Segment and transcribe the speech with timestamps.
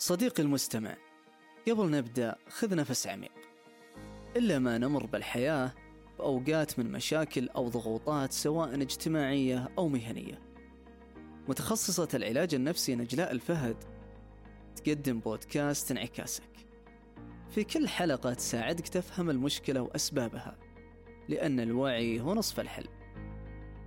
[0.00, 0.96] صديقي المستمع
[1.68, 3.32] قبل نبدأ خذ نفس عميق.
[4.36, 5.72] إلا ما نمر بالحياة
[6.18, 10.42] بأوقات من مشاكل أو ضغوطات سواء اجتماعية أو مهنية.
[11.48, 13.76] متخصصة العلاج النفسي نجلاء الفهد
[14.76, 16.66] تقدم بودكاست انعكاسك.
[17.50, 20.58] في كل حلقة تساعدك تفهم المشكلة وأسبابها
[21.28, 22.88] لأن الوعي هو نصف الحل.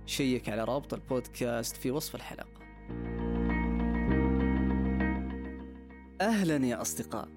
[0.06, 2.63] شيك على رابط البودكاست في وصف الحلقة.
[6.20, 7.28] أهلا يا أصدقاء.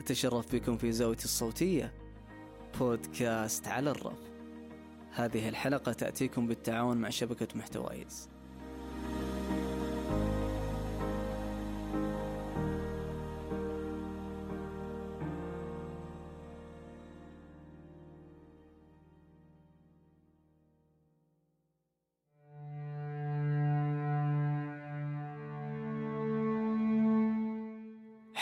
[0.00, 1.92] أتشرف بكم في زاويتي الصوتية
[2.78, 4.18] بودكاست على الرف.
[5.10, 8.28] هذه الحلقة تأتيكم بالتعاون مع شبكة محتوايز.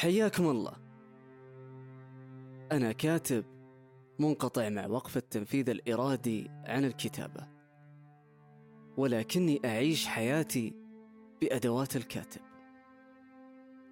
[0.02, 0.72] حياكم الله.
[2.72, 3.44] أنا كاتب
[4.18, 7.48] منقطع مع وقف التنفيذ الإرادي عن الكتابة
[8.96, 10.74] ولكني أعيش حياتي
[11.40, 12.40] بأدوات الكاتب.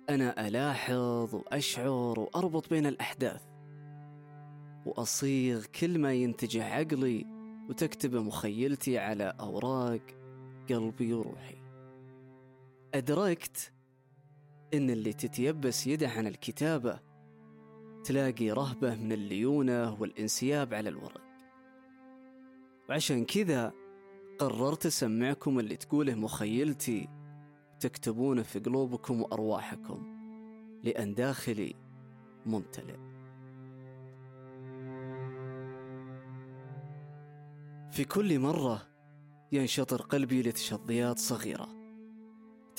[0.08, 3.42] أنا ألاحظ وأشعر وأربط بين الأحداث
[4.86, 7.27] وأصيغ كل ما ينتجه عقلي
[7.69, 10.02] وتكتب مخيلتي على أوراق
[10.70, 11.56] قلبي وروحي.
[12.95, 13.72] أدركت
[14.75, 17.01] إن اللي تتيبس يده عن الكتابة
[18.05, 21.23] تلاقي رهبة من الليونة والانسياب على الورق.
[22.89, 23.73] وعشان كذا
[24.39, 27.09] قررت أسمعكم اللي تقوله مخيلتي
[27.81, 30.21] تكتبونه في قلوبكم وأرواحكم
[30.85, 31.75] لأن داخلي
[32.47, 32.97] ممتلئ.
[37.91, 38.83] في كل مرة
[39.53, 41.80] ينشطر قلبي لتشظيات صغيرة.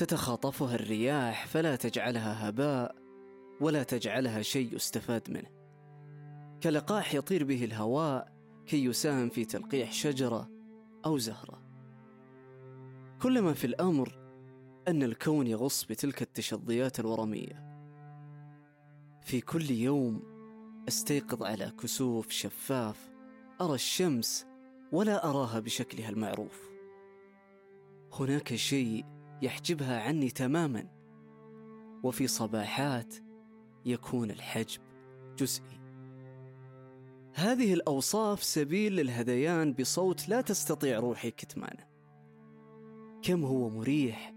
[0.01, 2.95] تتخاطفها الرياح فلا تجعلها هباء
[3.61, 5.49] ولا تجعلها شيء يستفاد منه.
[6.63, 8.33] كلقاح يطير به الهواء
[8.65, 10.49] كي يساهم في تلقيح شجرة
[11.05, 11.61] أو زهرة.
[13.21, 14.19] كل ما في الأمر
[14.87, 17.63] أن الكون يغص بتلك التشظيات الورمية.
[19.21, 20.23] في كل يوم
[20.87, 23.11] أستيقظ على كسوف شفاف
[23.61, 24.47] أرى الشمس
[24.91, 26.69] ولا أراها بشكلها المعروف.
[28.13, 29.05] هناك شيء
[29.41, 30.87] يحجبها عني تماما.
[32.03, 33.15] وفي صباحات
[33.85, 34.81] يكون الحجب
[35.37, 35.81] جزئي.
[37.33, 41.87] هذه الأوصاف سبيل للهذيان بصوت لا تستطيع روحي كتمانه.
[43.21, 44.33] كم هو مريح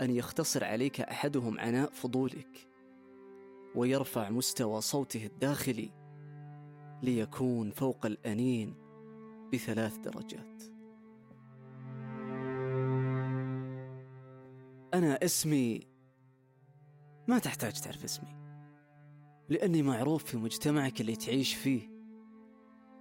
[0.00, 2.68] أن يختصر عليك أحدهم عناء فضولك
[3.74, 5.90] ويرفع مستوى صوته الداخلي
[7.02, 8.74] ليكون فوق الأنين
[9.52, 10.73] بثلاث درجات.
[14.94, 15.80] أنا اسمي
[17.28, 18.34] ما تحتاج تعرف اسمي
[19.48, 21.90] لأني معروف في مجتمعك اللي تعيش فيه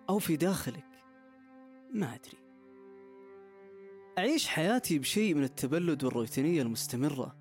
[0.09, 0.85] أو في داخلك.
[1.93, 2.37] ما أدري.
[4.17, 7.35] أعيش حياتي بشيء من التبلد والروتينية المستمرة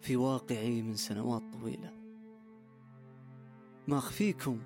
[0.00, 1.92] في واقعي من سنوات طويلة.
[3.88, 4.60] ما أخفيكم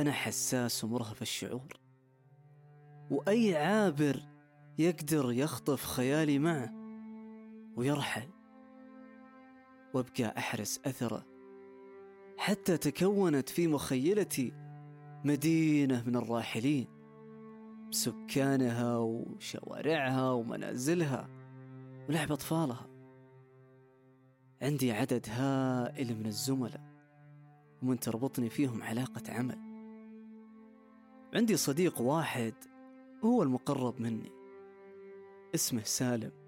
[0.00, 1.80] أنا حساس ومرهف الشعور
[3.10, 4.20] وأي عابر
[4.78, 6.77] يقدر يخطف خيالي معه
[7.78, 8.28] ويرحل.
[9.94, 11.26] وابقى أحرس أثره.
[12.36, 14.52] حتى تكونت في مخيلتي
[15.24, 16.86] مدينة من الراحلين.
[17.90, 21.28] بسكانها وشوارعها ومنازلها
[22.08, 22.88] ولعب أطفالها.
[24.62, 26.82] عندي عدد هائل من الزملاء
[27.82, 29.58] ومن تربطني فيهم علاقة عمل.
[31.34, 32.54] عندي صديق واحد
[33.24, 34.32] هو المقرب مني
[35.54, 36.47] اسمه سالم.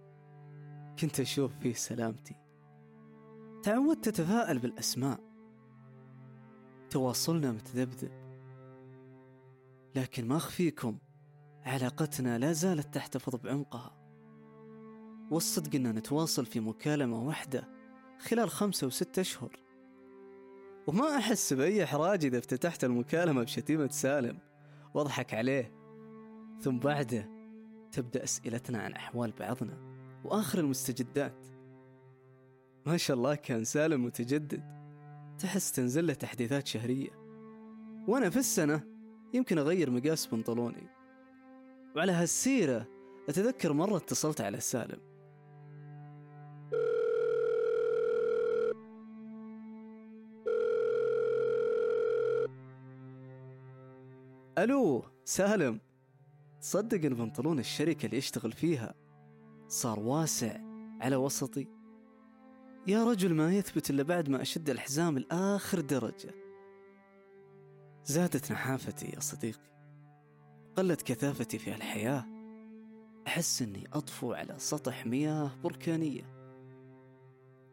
[1.01, 2.37] كنت أشوف فيه سلامتي.
[3.63, 5.21] تعودت أتفائل بالأسماء.
[6.91, 8.13] تواصلنا متذبذب.
[9.95, 10.99] لكن ما أخفيكم
[11.65, 13.97] علاقتنا لا زالت تحتفظ بعمقها.
[15.31, 17.69] والصدق أننا نتواصل في مكالمة واحدة
[18.19, 19.57] خلال خمسة وستة أشهر.
[20.87, 24.39] وما أحس بأي إحراج إذا افتتحت المكالمة بشتيمة سالم.
[24.95, 25.73] وأضحك عليه.
[26.61, 27.31] ثم بعده
[27.93, 29.90] تبدأ أسئلتنا عن أحوال بعضنا.
[30.25, 31.47] وآخر المستجدات.
[32.87, 34.81] ما شاء الله كان سالم متجدد.
[35.39, 37.11] تحس تنزل له تحديثات شهرية.
[38.09, 38.83] وأنا في السنة
[39.35, 40.87] يمكن أغير مقاس بنطلوني.
[41.97, 42.87] وعلى هالسيرة
[43.29, 45.01] أتذكر مرة اتصلت على سالم.
[54.59, 55.81] ألو سالم.
[56.61, 58.95] تصدق إن بنطلون الشركة اللي يشتغل فيها
[59.71, 60.61] صار واسع
[61.01, 61.67] على وسطي.
[62.87, 66.35] يا رجل ما يثبت إلا بعد ما أشد الحزام لآخر درجة.
[68.05, 69.71] زادت نحافتي يا صديقي.
[70.77, 72.27] قلت كثافتي في الحياة.
[73.27, 76.23] أحس أني أطفو على سطح مياه بركانية.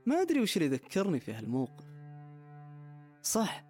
[0.05, 1.85] ما أدري وش اللي ذكرني في هالموقف.
[3.23, 3.65] صح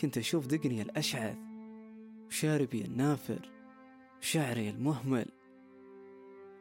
[0.00, 1.38] كنت أشوف دقني الأشعث
[2.26, 3.50] وشاربي النافر
[4.18, 5.26] وشعري المهمل.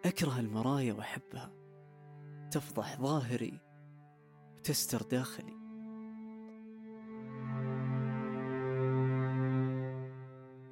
[0.06, 1.52] أكره المرايا وأحبها.
[2.52, 3.62] تفضح ظاهري
[4.58, 5.54] وتستر داخلي.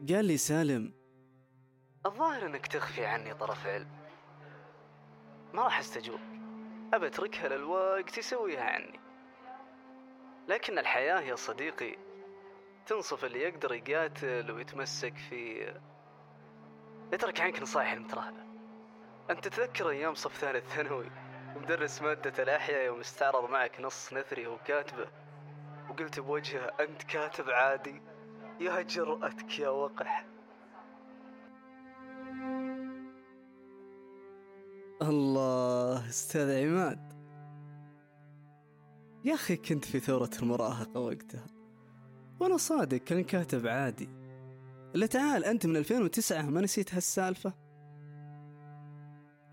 [0.10, 0.94] قال لي سالم
[2.06, 3.88] الظاهر أنك تخفي عني طرف علم.
[5.54, 6.20] ما راح أستجوب.
[6.94, 9.00] أبى أتركها للوقت يسويها عني.
[10.48, 11.96] لكن الحياة يا صديقي
[12.86, 15.74] تنصف اللي يقدر يقاتل ويتمسك في
[17.14, 18.53] اترك عنك نصائح المترهلة
[19.30, 21.12] أنت تتذكر أيام صف ثالث ثانوي
[21.56, 25.08] ومدرس مادة الأحياء يوم استعرض معك نص نثري وكاتبه
[25.90, 28.02] وقلت بوجهه أنت كاتب عادي.
[28.60, 30.26] يا جرأتك يا وقح.
[35.02, 37.14] الله أستاذ عماد.
[39.26, 41.46] يا أخي كنت في ثورة المراهقة وقتها
[42.40, 44.10] وأنا صادق كان كاتب عادي.
[44.96, 47.63] إلا تعال أنت من 2009 ما نسيت هالسالفة؟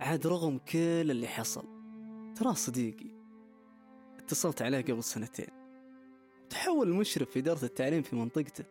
[0.00, 1.64] عاد رغم كل اللي حصل
[2.34, 3.10] ترى صديقي
[4.18, 5.46] اتصلت عليه قبل سنتين.
[6.50, 8.64] تحول مشرف في إدارة التعليم في منطقته.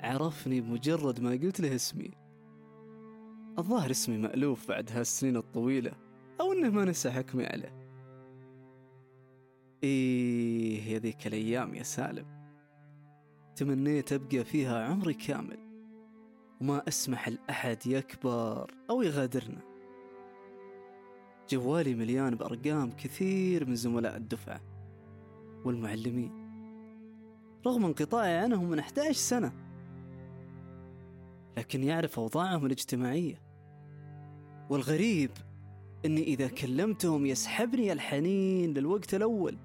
[0.00, 2.10] عرفني بمجرد ما قلت له اسمي.
[3.58, 5.92] الظاهر اسمي مألوف بعد هالسنين الطويلة
[6.40, 7.88] أو إنه ما نسى حكمي عليه.
[9.82, 12.26] إيه يا ذيك الأيام يا سالم.
[13.56, 15.58] تمنيت أبقى فيها عمري كامل
[16.60, 19.73] وما أسمح لأحد يكبر أو يغادرنا.
[21.48, 24.60] جوالي مليان بأرقام كثير من زملاء الدفعة
[25.64, 26.32] والمعلمين.
[27.66, 29.52] رغم انقطاعي عنهم من 11 سنة.
[31.56, 33.40] لكن يعرف أوضاعهم الاجتماعية.
[34.70, 35.30] والغريب
[36.04, 39.58] أني إذا كلمتهم يسحبني الحنين للوقت الأول.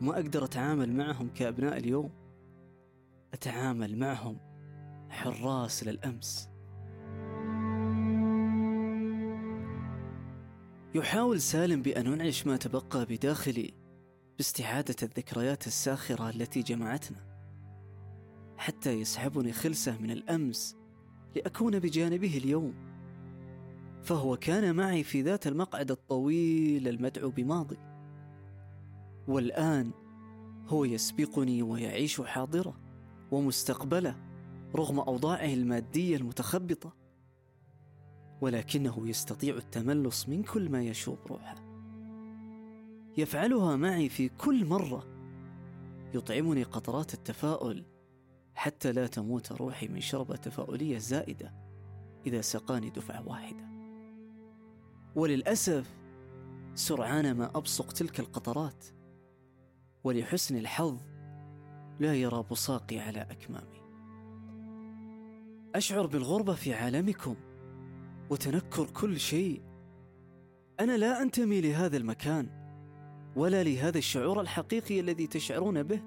[0.00, 2.10] ما أقدر أتعامل معهم كأبناء اليوم.
[3.34, 4.38] أتعامل معهم
[5.08, 6.55] حراس للأمس.
[10.94, 13.74] يحاول سالم بأن أنعش ما تبقى بداخلي
[14.36, 17.26] باستعادة الذكريات الساخرة التي جمعتنا
[18.56, 20.76] حتى يسحبني خلسة من الأمس
[21.36, 22.74] لأكون بجانبه اليوم.
[24.02, 27.78] فهو كان معي في ذات المقعد الطويل المدعو بماضي
[29.28, 29.90] والآن
[30.68, 32.80] هو يسبقني ويعيش حاضرة
[33.30, 34.16] ومستقبلة
[34.74, 37.05] رغم أوضاعه المادية المتخبطة.
[38.40, 41.54] ولكنه يستطيع التملص من كل ما يشوب روحه.
[43.16, 45.06] يفعلها معي في كل مرة.
[46.14, 47.84] يطعمني قطرات التفاؤل
[48.54, 51.54] حتى لا تموت روحي من شربة تفاؤلية زائدة
[52.26, 53.68] إذا سقاني دفعة واحدة.
[55.16, 55.96] وللأسف
[56.74, 58.84] سرعان ما أبصق تلك القطرات
[60.04, 60.98] ولحسن الحظ
[62.00, 63.80] لا يرى بصاقي على أكمامي.
[65.74, 67.36] أشعر بالغربة في عالمكم.
[68.30, 69.62] وتنكر كل شيء.
[70.80, 72.48] أنا لا أنتمي لهذا المكان
[73.36, 76.02] ولا لهذا الشعور الحقيقي الذي تشعرون به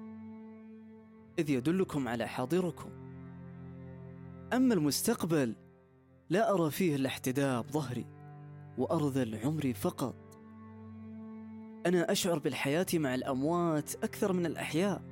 [1.38, 2.90] إذ يدلكم على حاضركم.
[4.52, 5.56] أما المستقبل
[6.30, 8.06] لا أرى فيه إلا احتداء ظهري
[8.78, 10.14] وأرذل عمري فقط.
[11.86, 15.02] أنا أشعر بالحياة مع الأموات أكثر من الأحياء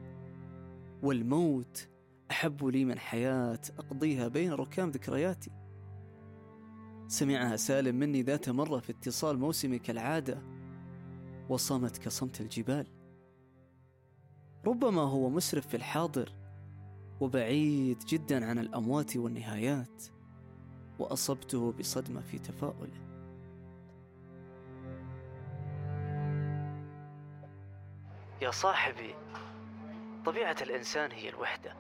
[1.03, 1.89] والموت
[2.31, 5.51] أحب لي من حياة أقضيها بين ركام ذكرياتي.
[7.09, 10.43] سمعها سالم مني ذات مرة في اتصال موسمي كالعادة
[11.49, 12.87] وصمت كصمت الجبال.
[14.67, 16.33] ربما هو مسرف في الحاضر
[17.21, 20.05] وبعيد جدا عن الأموات والنهايات
[20.99, 23.09] وأصبته بصدمة في تفاؤله.
[28.43, 29.15] يا صاحبي
[30.27, 31.75] طبيعة الإنسان هي الوحدة.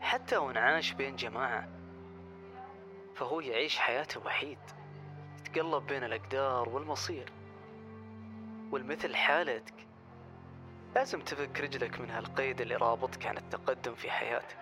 [0.00, 1.68] حتى وإن عاش بين جماعة
[3.16, 4.58] فهو يعيش حياته وحيد
[5.40, 7.32] يتقلب بين الأقدار والمصير.
[8.72, 9.74] والمثل حالتك
[10.94, 14.58] لازم تفك رجلك من هالقيد اللي رابطك عن التقدم في حياتك.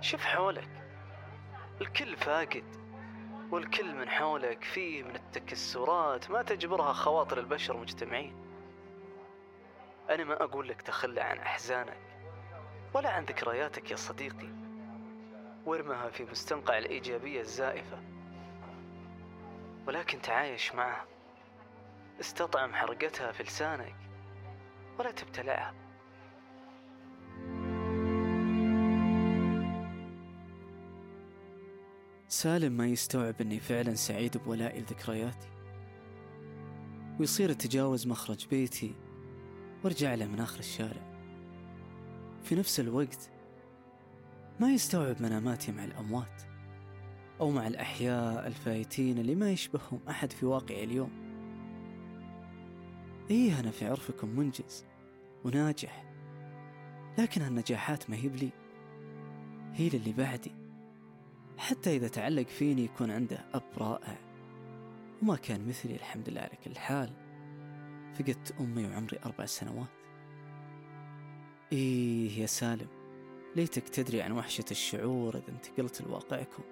[0.00, 0.68] شوف حولك
[1.80, 2.64] الكل فاقد
[3.50, 8.34] والكل من حولك فيه من التكسرات ما تجبرها خواطر البشر مجتمعين
[10.10, 11.98] أنا ما أقول لك تخلى عن أحزانك
[12.94, 14.65] ولا عن ذكرياتك يا صديقي.
[15.66, 17.98] وارمها في مستنقع الإيجابية الزائفة.
[19.86, 21.06] ولكن تعايش معها
[22.20, 23.96] استطعم حرقتها في لسانك.
[24.98, 25.74] ولا تبتلعها.
[32.28, 35.48] سالم ما يستوعب إني فعلا سعيد بولائي لذكرياتي
[37.20, 38.94] ويصير اتجاوز مخرج بيتي.
[39.84, 41.16] وارجع له من آخر الشارع.
[42.42, 43.30] في نفس الوقت
[44.60, 46.42] ما يستوعب مناماتي مع الأموات
[47.40, 51.10] أو مع الأحياء الفايتين اللي ما يشبههم أحد في واقعي اليوم.
[53.30, 54.84] إيه أنا في عرفكم منجز
[55.44, 56.04] وناجح
[57.18, 58.50] لكن هالنجاحات ما هي بلي
[59.72, 60.52] هي للي بعدي.
[61.58, 64.18] حتى إذا تعلق فيني يكون عنده أب رائع
[65.22, 67.10] وما كان مثلي الحمد لله على كل حال
[68.14, 69.88] فقدت أمي وعمري أربع سنوات.
[71.72, 72.95] إيه يا سالم
[73.56, 76.62] ليتك تدري عن وحشة الشعور إذا انتقلت لواقعكم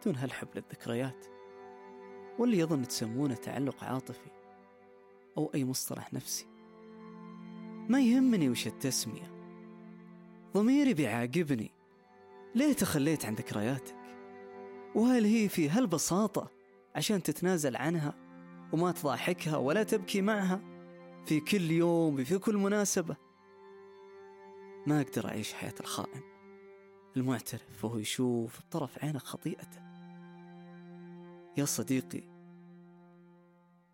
[0.00, 1.26] بدون هالحب للذكريات
[2.38, 4.30] واللي يظن تسمونه تعلق عاطفي
[5.36, 6.46] أو أي مصطلح نفسي.
[7.88, 9.32] ما يهمني وش التسمية.
[10.54, 11.70] ضميري بيعاقبني.
[12.54, 13.96] ليه تخليت عن ذكرياتك؟
[14.94, 16.50] وهل هي في هالبساطة
[16.94, 18.14] عشان تتنازل عنها
[18.72, 20.60] وما تضاحكها ولا تبكي معها؟
[21.26, 23.29] في كل يوم في كل مناسبة.
[24.86, 26.22] ما أقدر أعيش حياة الخائن.
[27.16, 29.80] المعترف وهو يشوف بطرف عينه خطيئته.
[31.58, 32.22] يا صديقي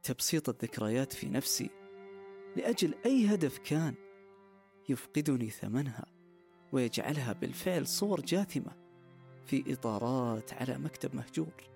[0.03, 1.71] تبسيط الذكريات في نفسي
[2.57, 3.95] لأجل أي هدف كان
[4.89, 6.07] يفقدني ثمنها
[6.73, 8.73] ويجعلها بالفعل صور جاثمة
[9.47, 11.76] في إطارات على مكتب مهجور.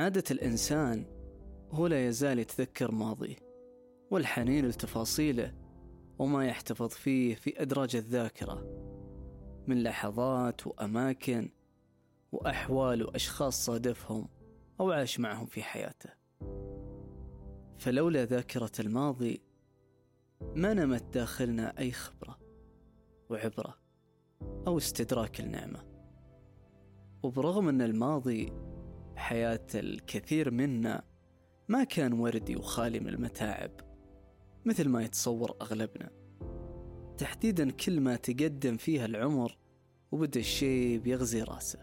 [0.00, 1.04] عادة الإنسان
[1.70, 3.36] هو لا يزال يتذكر ماضيه
[4.10, 5.54] والحنين لتفاصيله
[6.18, 8.64] وما يحتفظ فيه في أدراج الذاكرة
[9.66, 11.50] من لحظات وأماكن
[12.32, 14.28] وأحوال وأشخاص صادفهم
[14.80, 16.10] أو عاش معهم في حياته.
[17.78, 19.42] فلولا ذاكرة الماضي
[20.54, 22.38] ما نمت داخلنا أي خبرة
[23.30, 23.76] وعبرة
[24.66, 25.84] أو استدراك النعمة.
[27.22, 28.52] وبرغم أن الماضي
[29.20, 31.02] حياة الكثير منا
[31.68, 33.70] ما كان وردي وخالي من المتاعب
[34.64, 36.10] مثل ما يتصور أغلبنا.
[37.18, 39.58] تحديدا كل ما تقدم فيها العمر
[40.12, 41.78] وبدأ الشيء بيغزي رأسه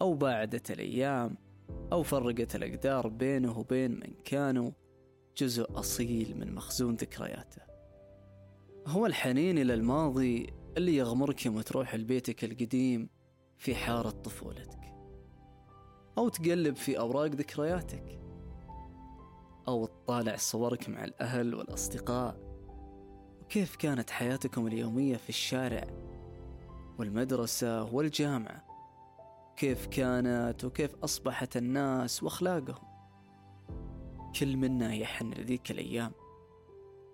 [0.00, 1.36] أو باعدت الأيام
[1.92, 4.70] أو فرقت الأقدار بينه وبين من كانوا
[5.36, 7.62] جزء أصيل من مخزون ذكرياته.
[8.86, 13.08] هو الحنين إلى الماضي اللي يغمرك يوم تروح لبيتك القديم
[13.58, 14.77] في حارة طفولتك.
[16.18, 18.18] أو تقلب في أوراق ذكرياتك
[19.68, 22.36] أو تطالع صورك مع الأهل والأصدقاء
[23.42, 25.84] وكيف كانت حياتكم اليومية في الشارع
[26.98, 28.64] والمدرسة والجامعة؟
[29.56, 32.88] كيف كانت وكيف أصبحت الناس وأخلاقهم؟
[34.40, 36.12] كل منا يحن لذيك الأيام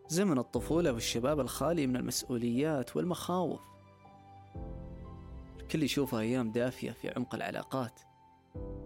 [0.08, 3.60] زمن الطفولة والشباب الخالي من المسؤوليات والمخاوف.
[5.60, 8.13] الكل يشوفها أيام دافية في عمق العلاقات.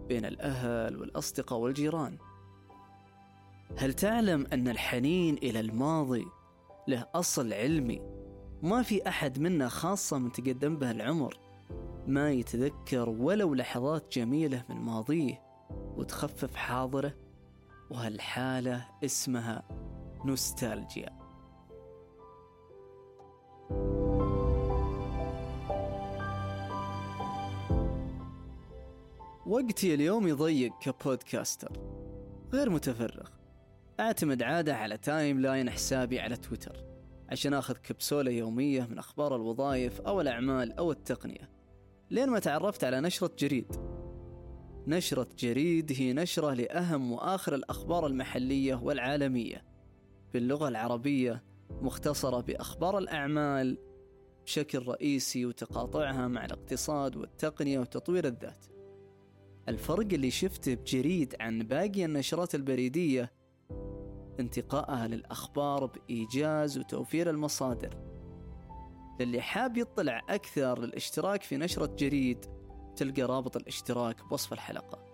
[0.09, 2.17] بين الأهل والأصدقاء والجيران.
[3.77, 6.25] هل تعلم أن الحنين إلى الماضي
[6.87, 8.01] له أصل علمي؟
[8.61, 11.39] ما في أحد منا خاصة من تقدم به العمر
[12.07, 17.13] ما يتذكر ولو لحظات جميلة من ماضيه وتخفف حاضره
[17.89, 19.63] وهالحالة اسمها
[20.25, 21.18] نوستالجيا.
[29.49, 31.71] وقتي اليوم يضيق ك podcaster.
[32.53, 33.27] غير متفرغ.
[33.99, 36.85] أعتمد عادة على timeline حسابي على تويتر
[37.29, 41.49] عشان أخذ كبسولة يومية من أخبار الوظائف أو الأعمال أو التقنية
[42.11, 43.75] لين ما تعرفت على نشرة جريد.
[44.87, 49.65] نشرة جريد هي نشرة لأهم وآخر الأخبار المحلية والعالمية.
[50.33, 53.77] باللغة العربية مختصرة بأخبار الأعمال
[54.45, 58.78] بشكل رئيسي وتقاطعها مع الاقتصاد والتقنية وتطوير الذات.
[59.69, 63.31] الفرق اللي شفته بجريد عن باقي النشرات البريدية.
[64.39, 67.97] انتقائها للأخبار بإيجاز وتوفير المصادر.
[69.19, 72.45] للي حاب يطلع أكثر للاشتراك في نشرة جريد
[72.95, 75.05] تلقى رابط الاشتراك بوصف الحلقة.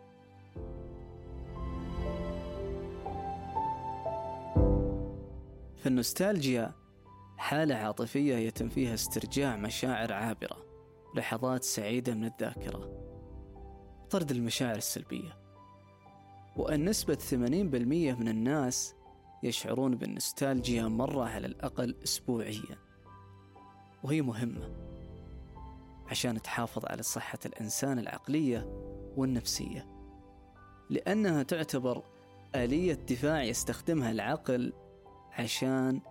[5.77, 6.73] فالنوستالجيا
[7.37, 10.65] حالة عاطفية يتم فيها استرجاع مشاعر عابرة
[11.15, 13.04] لحظات سعيدة من الذاكرة.
[14.09, 15.37] طرد المشاعر السلبية.
[16.55, 18.95] وأن نسبة 80% من الناس
[19.43, 22.77] يشعرون بالنستالجيا مرة على الأقل أسبوعيا.
[24.03, 24.69] وهي مهمة
[26.07, 28.65] عشان تحافظ على صحة الإنسان العقلية
[29.17, 29.87] والنفسية.
[30.89, 32.03] لأنها تعتبر
[32.55, 34.73] آلية دفاع يستخدمها العقل
[35.31, 36.01] عشان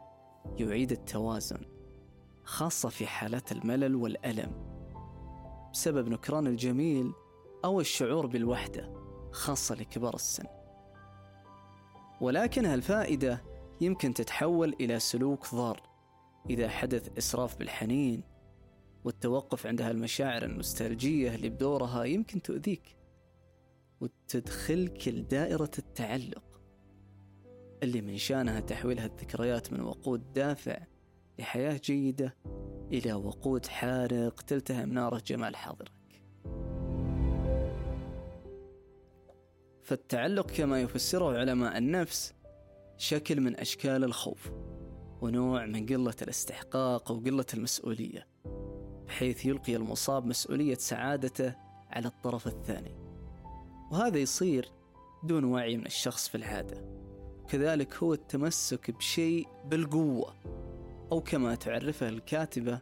[0.59, 1.61] يعيد التوازن
[2.45, 4.53] خاصة في حالات الملل والألم.
[5.73, 7.13] بسبب نكران الجميل
[7.65, 8.93] أو الشعور بالوحدة
[9.33, 10.45] خاصة لكبار السن.
[12.21, 13.45] ولكن هالفائدة
[13.81, 15.95] يمكن تتحول إلى سلوك ضار.
[16.51, 18.23] إذا حدث إسراف بالحنين
[19.05, 22.97] والتوقف عند هالمشاعر النوستالجية اللي بدورها يمكن تؤذيك
[24.01, 26.45] وتدخلك لدائرة التعلق
[27.83, 30.79] اللي من شانها تحويل هالذكريات من وقود دافع
[31.39, 32.37] لحياة جيدة
[32.93, 36.04] إلى وقود حارق تلتهم ناره جمال حاضرك
[39.85, 42.35] فالتعلق كما يفسره علماء النفس
[42.97, 44.51] شكل من أشكال الخوف
[45.21, 48.27] ونوع من قلة الاستحقاق وقلة المسؤولية
[49.07, 51.55] بحيث يلقي المصاب مسؤولية سعادته
[51.91, 52.95] على الطرف الثاني.
[53.93, 54.71] وهذا يصير
[55.25, 56.85] دون وعي من الشخص في العادة.
[57.49, 60.35] كذلك هو التمسك بشيء بالقوة
[61.13, 62.81] أو كما تعرفه الكاتبة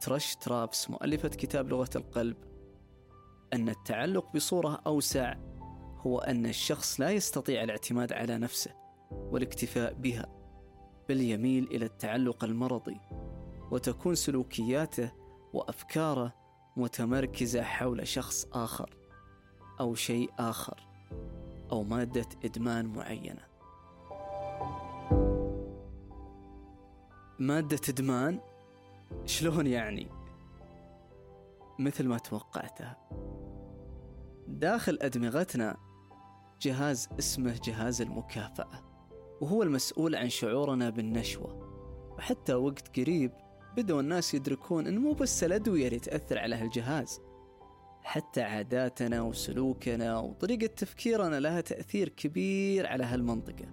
[0.00, 2.36] ترش ترابس مؤلفة كتاب لغة القلب
[3.52, 5.49] أن التعلق بصورة أوسع
[6.06, 8.70] هو أن الشخص لا يستطيع الاعتماد على نفسه
[9.10, 10.26] والاكتفاء بها
[11.08, 13.00] بل يميل إلى التعلق المرضي
[13.70, 15.12] وتكون سلوكياته
[15.52, 16.34] وأفكاره
[16.76, 18.96] متمركزة حول شخص آخر
[19.80, 20.86] أو شيء آخر
[21.72, 23.50] أو مادة إدمان معينة
[27.38, 28.40] مادة إدمان
[29.26, 30.08] شلون يعني؟
[31.78, 32.96] مثل ما توقعتها
[34.48, 35.89] داخل أدمغتنا
[36.60, 38.84] جهاز اسمه جهاز المكافأة
[39.40, 41.70] وهو المسؤول عن شعورنا بالنشوة.
[42.18, 43.32] وحتى وقت قريب
[43.76, 47.20] بدأوا الناس يدركون أن مو بس الأدوية اللي تأثر على هالجهاز
[48.02, 53.68] حتى عاداتنا وسلوكنا وطريقة تفكيرنا لها تأثير كبير على هالمنطقة.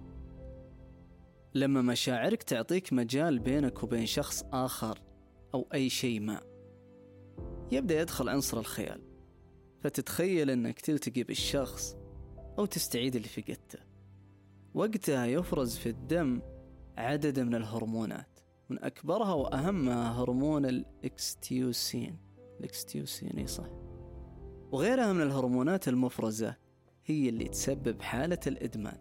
[1.56, 5.00] لما مشاعرك تعطيك مجال بينك وبين شخص آخر
[5.54, 6.42] أو أي شيء ما
[7.72, 9.02] يبدأ يدخل عنصر الخيال.
[9.82, 11.96] فتتخيل أنك تلتقي بالشخص
[12.60, 13.80] أو تستعيد اللي فقدته.
[14.74, 16.42] وقتها يفرز في الدم
[16.98, 18.40] عدد من الهرمونات
[18.70, 22.18] من أكبرها وأهمها هرمون الأوكسيتوسين.
[22.60, 23.70] الأوكسيتوسين إي صح.
[24.72, 26.56] وغيرها من الهرمونات المفرزة
[27.06, 28.98] هي اللي تسبب حالة الإدمان.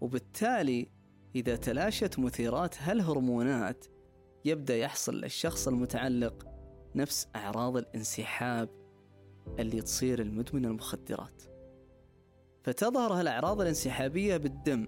[0.00, 0.88] وبالتالي
[1.36, 3.86] إذا تلاشت مثيرات هالهرمونات
[4.44, 6.46] يبدأ يحصل للشخص المتعلق
[6.94, 8.68] نفس أعراض الانسحاب
[9.58, 11.55] اللي تصير المدمن المخدرات.
[12.66, 14.86] فتظهر هالأعراض الانسحابية بالدم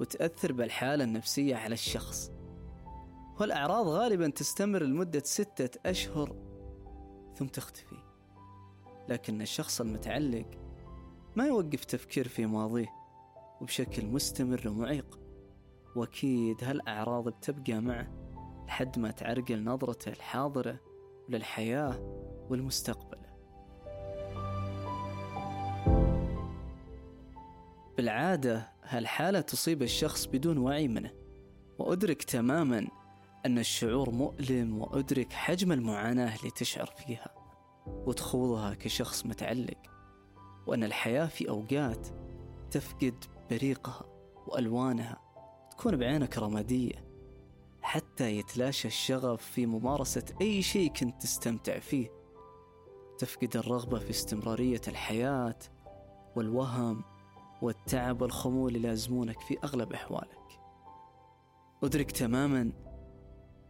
[0.00, 2.30] وتأثر بالحالة النفسية على الشخص.
[3.40, 6.36] والأعراض غالبا تستمر لمدة ستة أشهر
[7.36, 7.96] ثم تختفي.
[9.08, 10.46] لكن الشخص المتعلق
[11.36, 12.88] ما يوقف تفكير في ماضيه
[13.60, 15.18] وبشكل مستمر ومعيق.
[15.96, 18.08] وأكيد هالأعراض بتبقى معه
[18.66, 20.80] لحد ما تعرقل نظرته الحاضرة
[21.28, 21.98] للحياة
[22.50, 23.25] والمستقبل.
[27.96, 31.10] بالعادة هالحالة تصيب الشخص بدون وعي منه
[31.78, 32.88] وأدرك تماما
[33.46, 37.34] أن الشعور مؤلم وأدرك حجم المعاناة اللي تشعر فيها
[37.86, 39.78] وتخوضها كشخص متعلق
[40.66, 42.06] وأن الحياة في أوقات
[42.70, 44.04] تفقد بريقها
[44.46, 45.20] وألوانها
[45.70, 47.06] تكون بعينك رمادية
[47.82, 52.08] حتى يتلاشى الشغف في ممارسة أي شيء كنت تستمتع فيه.
[53.18, 55.58] تفقد الرغبة في استمرارية الحياة
[56.36, 57.04] والوهم
[57.62, 60.60] والتعب والخمول يلازمونك في أغلب أحوالك.
[61.82, 62.72] أدرك تماما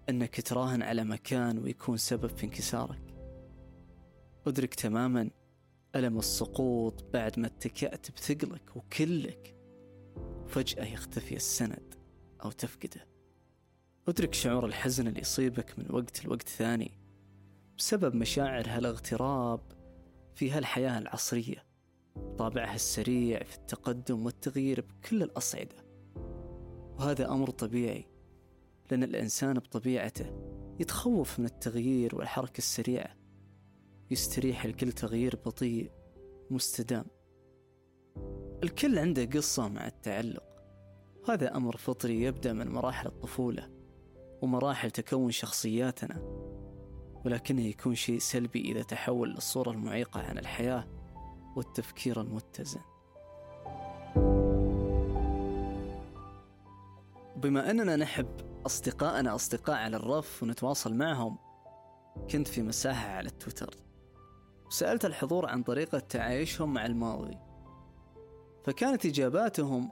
[0.09, 3.15] أنك تراهن على مكان ويكون سبب في انكسارك.
[4.47, 5.31] أدرك تماما
[5.97, 9.57] ألم السقوط بعد ما اتكأت بثقلك وكلك.
[10.45, 11.95] وفجأة يختفي السند
[12.45, 13.07] أو تفقده.
[14.09, 16.99] أدرك شعور الحزن اللي يصيبك من وقت لوقت ثاني
[17.79, 19.61] بسبب مشاعر هالاغتراب
[20.35, 21.66] في هالحياة العصرية.
[22.39, 25.77] طابعها السريع في التقدم والتغيير بكل الأصعدة.
[26.99, 28.07] وهذا أمر طبيعي
[28.91, 30.33] لأن الإنسان بطبيعته
[30.81, 33.17] يتخوف من التغيير والحركة السريعة.
[34.11, 35.91] يستريح لكل تغيير بطيء
[36.51, 37.05] مستدام.
[38.63, 40.45] الكل عنده قصة مع التعلق.
[41.29, 43.71] هذا أمر فطري يبدأ من مراحل الطفولة
[44.43, 46.23] ومراحل تكون شخصياتنا.
[47.25, 50.96] ولكنه يكون شيء سلبي إذا تحول للصورة المعيقة عن الحياة
[51.57, 52.81] والتفكير المتزن.
[57.37, 58.29] بما أننا نحب
[58.67, 61.39] أصدقائنا أصدقاء على الرف ونتواصل معهم
[62.31, 63.75] كنت في مساحة على التويتر
[64.67, 67.39] وسألت الحضور عن طريقة تعايشهم مع الماضي.
[68.65, 69.91] فكانت إجاباتهم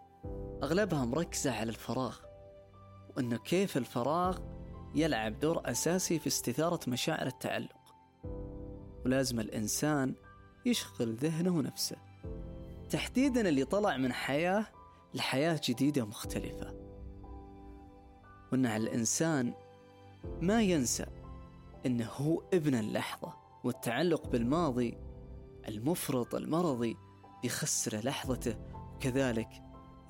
[0.62, 2.18] أغلبها مركزة على الفراغ
[3.16, 4.38] وأنه كيف الفراغ
[4.94, 7.76] يلعب دور أساسي في استثارة مشاعر التعلق.
[9.04, 10.14] ولازم الإنسان
[10.66, 11.96] يشغل ذهنه ونفسه.
[12.90, 14.66] تحديدا اللي طلع من حياة
[15.14, 16.74] لحياة جديدة مختلفة
[18.52, 19.54] وأن على الإنسان
[20.40, 21.06] ما ينسى
[21.86, 24.98] أنه هو ابن اللحظة والتعلق بالماضي
[25.68, 26.96] المفرط المرضي
[27.44, 28.56] يخسر لحظته
[28.94, 29.48] وكذلك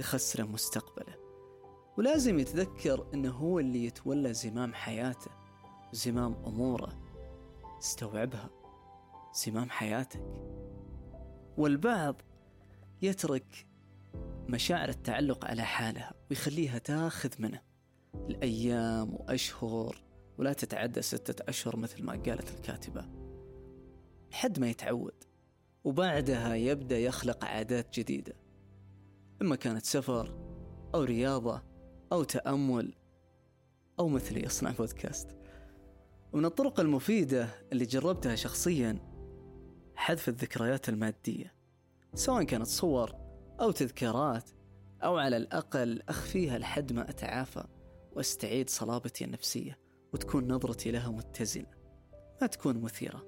[0.00, 1.14] يخسر مستقبله.
[1.98, 5.30] ولازم يتذكر إنه هو اللي يتولى زمام حياته
[5.92, 6.92] وزمام أموره
[7.78, 8.50] استوعبها.
[9.34, 10.22] زمام حياتك.
[11.56, 12.22] والبعض
[13.02, 13.66] يترك
[14.48, 17.60] مشاعر التعلق على حالها ويخليها تاخذ منه.
[18.14, 19.96] الأيام وأشهر
[20.38, 23.06] ولا تتعدى ستة أشهر مثل ما قالت الكاتبة.
[24.32, 25.24] لحد ما يتعود
[25.84, 28.36] وبعدها يبدأ يخلق عادات جديدة.
[29.42, 30.34] إما كانت سفر
[30.94, 31.62] أو رياضة
[32.12, 32.94] أو تأمل
[33.98, 35.28] أو مثلي يصنع بودكاست.
[36.32, 39.13] ومن الطرق المفيدة اللي جربتها شخصيا
[39.96, 41.54] حذف الذكريات المادية
[42.14, 43.12] سواء كانت صور
[43.60, 44.50] أو تذكارات
[45.04, 47.64] أو على الأقل أخفيها لحد ما أتعافى
[48.12, 49.78] وأستعيد صلابتي النفسية
[50.12, 51.74] وتكون نظرتي لها متزنة
[52.40, 53.26] ما تكون مثيرة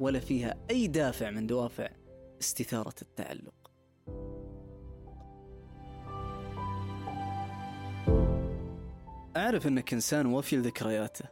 [0.00, 1.88] ولا فيها أي دافع من دوافع
[2.40, 3.54] استثارة التعلق.
[9.36, 11.24] أعرف أنك إنسان وفي لذكرياته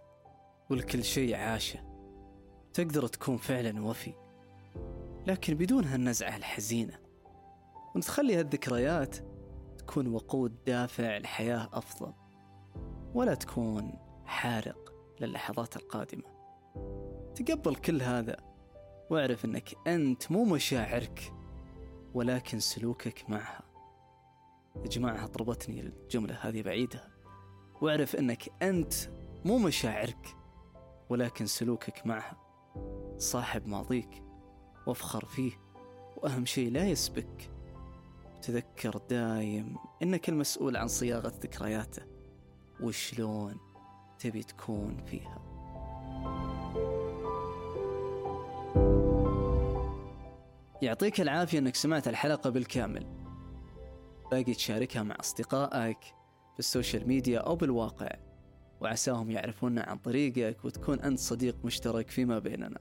[0.71, 1.79] والكل شيء عاشه
[2.73, 4.26] تقدر تكون فعلا وفي.
[5.27, 6.99] لكن بدون هالنزعة الحزينة.
[7.95, 9.17] ونتخلي هالذكريات
[9.79, 12.13] تكون وقود دافع لحياة أفضل
[13.15, 13.93] ولا تكون
[14.25, 16.25] حارق للحظات القادمة.
[17.35, 18.37] تقبل كل هذا
[19.11, 21.33] واعرف أنك أنت مو مشاعرك
[22.15, 23.63] ولكن سلوكك معها.
[24.77, 27.09] يا جماعة طربتني الجملة هذه بعيدها
[27.81, 28.95] واعرف أنك أنت
[29.45, 30.37] مو مشاعرك
[31.11, 32.37] ولكن سلوكك معها.
[33.19, 34.26] صاحب ماضيك.
[34.87, 35.53] وافخر فيه.
[36.17, 37.51] وأهم شيء لا يسبك.
[38.43, 42.03] تذكر دايم أنك المسؤول عن صياغة ذكرياته.
[42.81, 43.57] وشلون
[44.19, 45.43] تبي تكون فيها.
[50.83, 53.07] يعطيك العافية أنك سمعت الحلقة بالكامل.
[54.31, 55.99] باقي تشاركها مع أصدقائك
[56.57, 58.09] بالسوشيال ميديا أو بالواقع.
[58.81, 62.79] وعساهم يعرفونا عن طريقك وتكون أنت صديق مشترك فيما بيننا.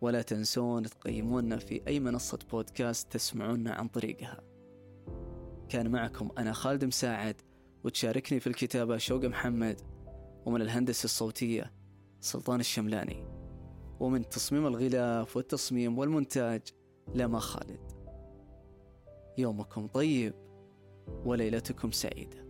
[0.00, 4.40] ولا تنسون تقيمونا في أي منصة بودكاست تسمعونا عن طريقها.
[5.68, 7.40] كان معكم أنا خالد مساعد
[7.84, 9.80] وتشاركني في الكتابة شوق محمد
[10.46, 11.72] ومن الهندسة الصوتية
[12.20, 13.26] سلطان الشملاني.
[14.00, 16.62] ومن تصميم الغلاف والتصميم والمونتاج
[17.14, 17.92] لما خالد.
[19.38, 20.34] يومكم طيب
[21.24, 22.47] وليلتكم سعيدة.